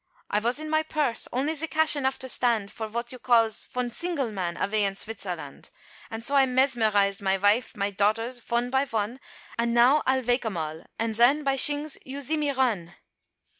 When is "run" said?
12.51-12.95